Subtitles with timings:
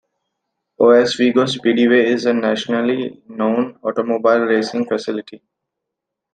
[0.79, 5.43] Oswego Speedway is a nationally known automobile racing facility.